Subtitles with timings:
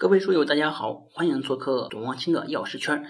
[0.00, 3.04] 各位书友，大家好，欢迎做客董望清的药师圈。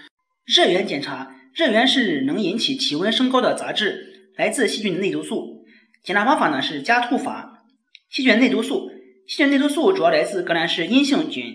[0.45, 5.65] 热源检查，热源是能引起体温升高的杂质，来自细菌的内毒素。
[6.03, 7.63] 检查方法呢是加兔法。
[8.09, 8.91] 细菌内毒素，
[9.29, 11.55] 细菌内毒素主要来自革兰氏阴性菌，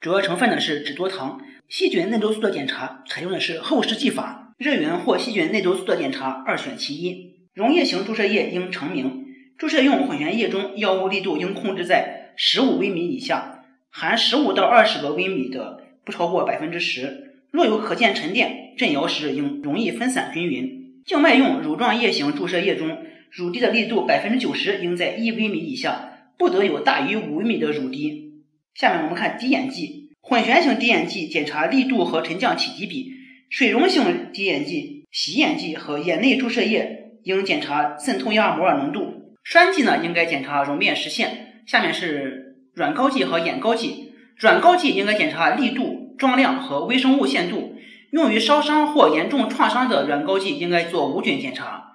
[0.00, 1.40] 主要成分呢是脂多糖。
[1.68, 4.56] 细菌内毒素的检查采用的是后视镜法。
[4.58, 7.36] 热源或细菌内毒素的检查二选其一。
[7.54, 9.26] 溶液型注射液应成名，
[9.56, 13.58] 注射用混悬液中药物力度应控制在十五微米以下。
[13.92, 21.02] 含十五到二十个微米的不超过百分之十，若有可见沉淀，震摇时应容易分散均匀。
[21.04, 22.98] 静脉用乳状液型注射液中，
[23.30, 28.44] 乳滴的力度百分之九十应在一微米以下，不得有大于五微米的乳滴。
[28.74, 33.10] 下面我们看滴眼剂，混悬型滴眼剂检查力度和沉降体积比，
[33.48, 39.34] 水溶性滴眼剂、洗眼剂和眼内注射液应检查渗透压摩尔浓度。
[39.42, 41.62] 栓剂呢，应该检查溶变实现。
[41.66, 42.46] 下面是。
[42.74, 47.74] 软膏剂和眼膏剂，软膏剂应该检查力度、装量和微生物限度。
[48.10, 51.92] 用于烧伤或严重创伤的软膏剂应该做无菌检查。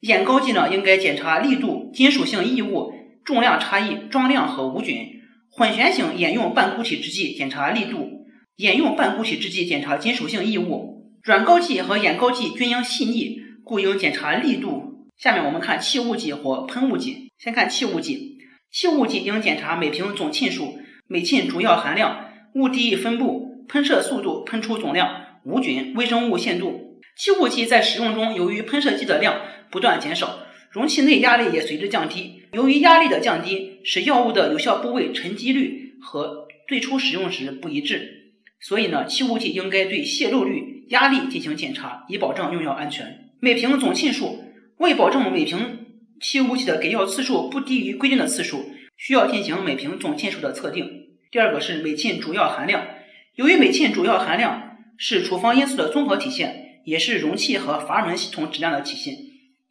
[0.00, 2.92] 眼膏剂呢，应该检查力度、金属性异物、
[3.24, 5.22] 重量差异、装量和无菌。
[5.50, 11.10] 混悬型眼用半固体制剂检查力度，眼用半固体制剂检查金属性异物。
[11.22, 15.06] 软膏剂和眼膏剂均应细腻，故应检查力度。
[15.16, 18.33] 下面我们看气雾剂或喷雾剂，先看气雾剂。
[18.74, 26.98] 气雾剂应检查每瓶总沁数、每沁主要含量、雾滴分布、喷射速度、喷出总量、无菌、微生物限度。
[27.16, 30.40] 气雾剂在使用中，由于喷射剂的量不断减少，
[30.72, 32.42] 容器内压力也随之降低。
[32.50, 43.30] 由于压力的降低，使药物的有效部位沉积率和最初使用时不一致，所以呢，气雾剂应该对泄漏率、压力进行检查，以保证用药安全。
[43.38, 44.42] 每瓶总沁数，
[44.78, 45.83] 为保证每瓶。
[46.20, 48.64] 气雾剂的给药次数不低于规定的次数，
[48.96, 51.08] 需要进行每瓶总沁数的测定。
[51.30, 52.86] 第二个是每沁主要含量，
[53.34, 59.16] 由于每沁主要含量是处方因素的综合体现，也是容器和阀门系统质量的体现，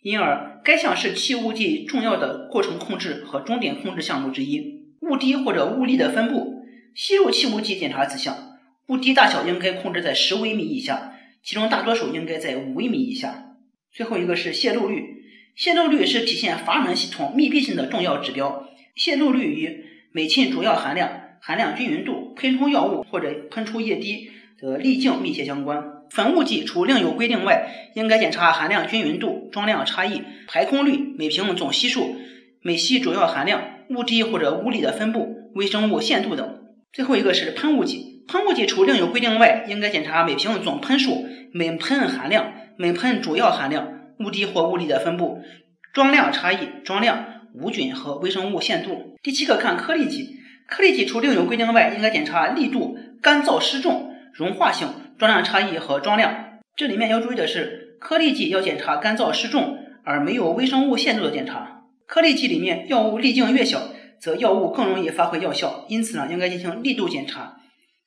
[0.02, 4.84] 因而该项是气雾剂重要的过程控制和终点控制项目之一。
[5.02, 13.56] 雾滴或者雾粒的分布，吸入气雾剂检查此项，雾滴大小应该控制在十微米以下，其中大多数应该在五微米以下。
[13.92, 15.13] 最后一个是泄漏率。
[15.56, 18.68] 泄漏率是体现阀门系统密闭性的重要指标。
[18.96, 21.10] 泄漏率与每沁主要含量、
[21.40, 25.84] 含量均匀度、喷出药物或者喷出液滴的粒径密切相关。
[26.10, 32.16] 粉雾剂除另有规定外，应该检查含量均匀度、装量差异、排空率、每瓶总吸数、
[32.62, 36.62] 每吸主要含量、雾滴或者雾粒的分布、微生物限度等。
[36.92, 43.93] 最后一个是喷雾剂，喷雾剂除另有规定外，应该检查每瓶总喷数、每喷含量、每喷主要含量。
[44.20, 45.42] 雾滴或物粒的分布、
[45.94, 49.18] 装量差异、装量、无菌和微生物限度。
[49.22, 50.38] 第七个看颗粒剂，
[50.68, 54.88] 颗粒剂除另有规定外，应该检查力度、干燥湿重、溶化性、
[55.18, 56.60] 装量差异和装量。
[56.76, 61.84] 这里面要注意的是，颗粒剂要检查干燥湿重，而没有微生物限度的检查。
[62.08, 63.82] 颗粒剂里面药物粒径越小，
[64.20, 67.58] 则药物更容易发挥药效，因此呢，应该进行力度检查。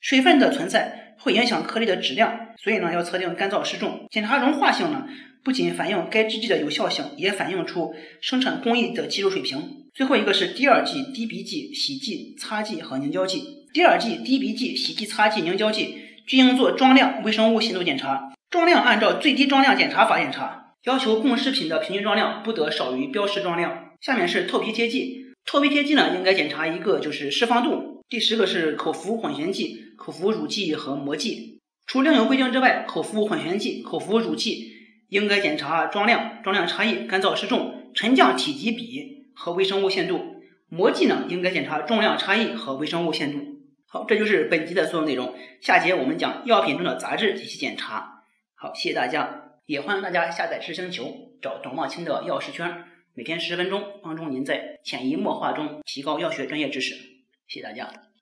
[0.00, 4.06] 水分的存在会影响颗粒的质量，所以呢，要测定干燥湿重。
[4.10, 5.06] 检查融化性呢？
[5.42, 9.86] 不仅反映该制剂的有效性，也反映出生产工艺的技术水平。
[9.94, 13.64] 最后一个是滴耳剂、滴鼻剂、洗剂、擦剂和凝胶剂。
[13.72, 18.32] 滴耳剂、滴鼻剂、洗剂、擦剂、凝胶剂均应做装量、微生物限度检查。
[18.50, 23.90] 装量按照最低装量检查法检查，要求供食品的平均装量不得少于标示装量。
[24.00, 27.95] 下面是透皮贴剂，透皮贴剂呢应该检查一个就是释放度。
[28.08, 31.60] 第十个是口服混悬剂、口服乳剂和膜剂。
[31.86, 34.74] 除另有规定之外，口服混悬剂、口服乳剂。
[35.08, 40.20] 应该检查装量、装量差异、干燥湿重、沉降体积比和微生物限度。
[40.68, 43.38] 膜剂呢，应该检查重量差异和微生物限度。
[43.86, 45.34] 好，这就是本集的所有内容。
[45.60, 48.24] 下节我们讲药品中的杂质及其检查。
[48.54, 52.84] 好，谢谢大家，也欢迎大家下载知星球，找董茂清的药师圈，
[53.14, 57.15] 每天十分钟，帮助您在潜移默化中提高药学专业知识。
[57.48, 58.15] 谢谢大家。